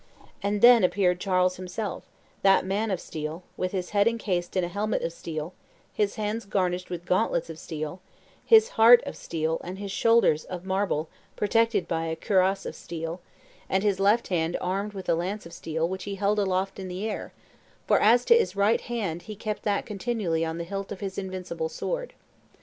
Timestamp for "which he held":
15.87-16.39